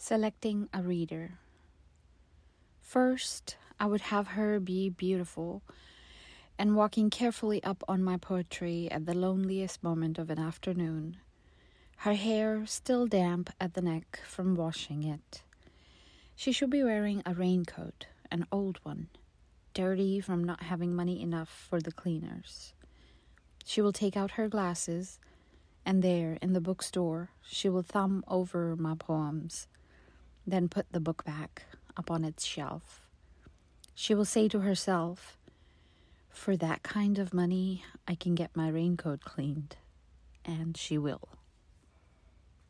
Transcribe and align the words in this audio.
Selecting 0.00 0.68
a 0.72 0.80
reader. 0.80 1.38
First, 2.80 3.56
I 3.80 3.86
would 3.86 4.00
have 4.00 4.28
her 4.28 4.60
be 4.60 4.88
beautiful, 4.88 5.60
and 6.56 6.76
walking 6.76 7.10
carefully 7.10 7.62
up 7.64 7.82
on 7.88 8.04
my 8.04 8.16
poetry 8.16 8.88
at 8.92 9.06
the 9.06 9.12
loneliest 9.12 9.82
moment 9.82 10.16
of 10.16 10.30
an 10.30 10.38
afternoon, 10.38 11.16
her 11.98 12.14
hair 12.14 12.64
still 12.64 13.08
damp 13.08 13.50
at 13.60 13.74
the 13.74 13.82
neck 13.82 14.20
from 14.24 14.54
washing 14.54 15.02
it. 15.02 15.42
She 16.36 16.52
should 16.52 16.70
be 16.70 16.84
wearing 16.84 17.20
a 17.26 17.34
raincoat, 17.34 18.06
an 18.30 18.46
old 18.52 18.78
one, 18.84 19.08
dirty 19.74 20.20
from 20.20 20.44
not 20.44 20.62
having 20.62 20.94
money 20.94 21.20
enough 21.20 21.66
for 21.68 21.80
the 21.80 21.92
cleaners. 21.92 22.72
She 23.64 23.82
will 23.82 23.92
take 23.92 24.16
out 24.16 24.32
her 24.32 24.48
glasses, 24.48 25.18
and 25.84 26.04
there 26.04 26.38
in 26.40 26.52
the 26.52 26.60
bookstore 26.60 27.30
she 27.42 27.68
will 27.68 27.82
thumb 27.82 28.24
over 28.28 28.76
my 28.76 28.94
poems, 28.94 29.66
then 30.50 30.68
put 30.68 30.90
the 30.92 31.00
book 31.00 31.24
back 31.24 31.64
up 31.96 32.10
on 32.10 32.24
its 32.24 32.44
shelf. 32.44 33.06
She 33.94 34.14
will 34.14 34.24
say 34.24 34.48
to 34.48 34.60
herself, 34.60 35.36
For 36.30 36.56
that 36.56 36.82
kind 36.82 37.18
of 37.18 37.34
money, 37.34 37.84
I 38.06 38.14
can 38.14 38.34
get 38.34 38.56
my 38.56 38.68
raincoat 38.68 39.20
cleaned. 39.20 39.76
And 40.44 40.76
she 40.76 40.96
will. 40.96 41.28